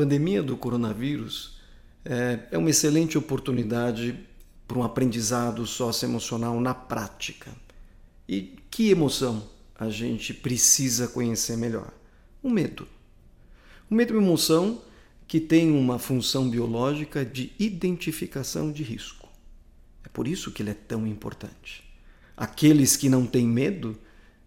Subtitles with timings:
[0.00, 1.58] pandemia do coronavírus
[2.02, 4.18] é, é uma excelente oportunidade
[4.66, 7.50] para um aprendizado socioemocional na prática.
[8.26, 9.46] E que emoção
[9.78, 11.92] a gente precisa conhecer melhor?
[12.42, 12.88] O medo.
[13.90, 14.80] O medo é uma emoção
[15.28, 19.28] que tem uma função biológica de identificação de risco.
[20.02, 21.84] É por isso que ele é tão importante.
[22.34, 23.98] Aqueles que não têm medo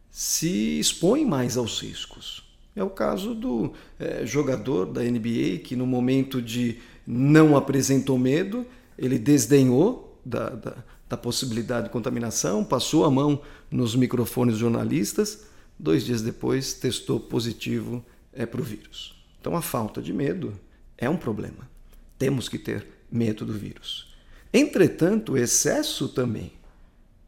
[0.09, 2.41] se expõem mais aos riscos.
[2.75, 8.65] É o caso do é, jogador da NBA que, no momento de não apresentou medo,
[8.97, 10.75] ele desdenhou da, da,
[11.09, 15.45] da possibilidade de contaminação, passou a mão nos microfones jornalistas,
[15.77, 19.13] dois dias depois testou positivo é, para o vírus.
[19.39, 20.53] Então a falta de medo
[20.97, 21.69] é um problema.
[22.17, 24.15] Temos que ter medo do vírus.
[24.53, 26.53] Entretanto, o excesso também.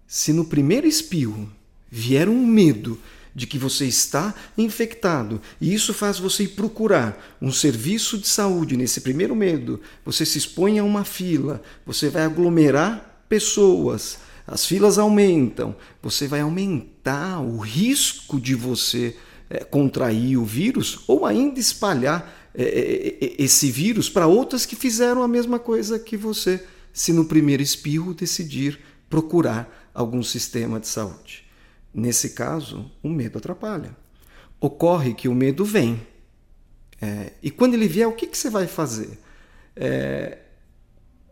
[0.08, 1.50] Se no primeiro espirro
[1.90, 3.00] vier um medo
[3.36, 8.78] de que você está infectado e isso faz você ir procurar um serviço de saúde
[8.78, 14.98] nesse primeiro medo, você se expõe a uma fila, você vai aglomerar pessoas, as filas
[14.98, 19.18] aumentam, você vai aumentar o risco de você
[19.50, 25.28] é, contrair o vírus ou ainda espalhar é, esse vírus para outras que fizeram a
[25.28, 26.64] mesma coisa que você,
[26.94, 31.45] se no primeiro espirro decidir procurar algum sistema de saúde.
[31.98, 33.96] Nesse caso, o medo atrapalha.
[34.60, 36.06] Ocorre que o medo vem.
[37.02, 39.18] É, e quando ele vier, o que, que você vai fazer?
[39.78, 40.40] É,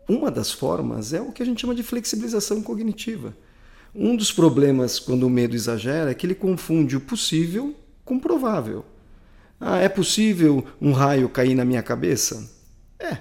[0.08, 3.36] uma das formas é o que a gente chama de flexibilização cognitiva.
[3.94, 8.20] Um dos problemas quando o medo exagera é que ele confunde o possível com o
[8.20, 8.86] provável.
[9.60, 12.50] Ah, é possível um raio cair na minha cabeça?
[12.98, 13.18] É.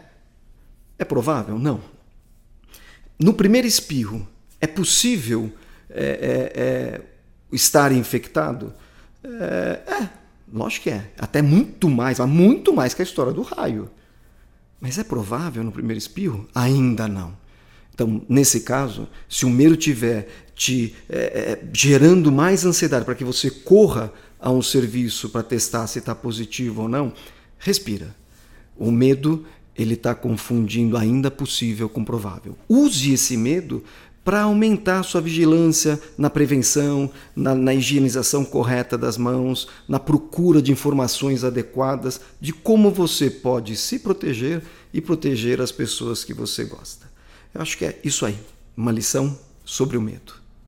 [0.97, 1.59] É provável?
[1.59, 1.81] Não.
[3.19, 4.25] No primeiro espirro,
[4.61, 5.51] é possível
[5.89, 7.01] é, é, é
[7.53, 8.73] estar infectado?
[9.23, 10.09] É, é,
[10.51, 11.11] lógico que é.
[11.17, 13.89] Até muito mais, mas muito mais que a história do raio.
[14.81, 16.47] Mas é provável no primeiro espirro?
[16.53, 17.41] Ainda não.
[17.93, 23.23] Então, nesse caso, se o medo tiver te é, é, gerando mais ansiedade para que
[23.23, 27.13] você corra a um serviço para testar se está positivo ou não,
[27.57, 28.15] respira.
[28.75, 29.45] O medo
[29.75, 32.57] ele está confundindo ainda possível com provável.
[32.67, 33.83] Use esse medo
[34.23, 40.71] para aumentar sua vigilância na prevenção, na, na, higienização correta das mãos, na procura de
[40.71, 44.63] informações adequadas de como você pode se proteger
[44.93, 47.11] e proteger as pessoas que você gosta.
[47.53, 48.37] Eu acho que é isso aí,
[48.77, 50.42] uma lição sobre o medo.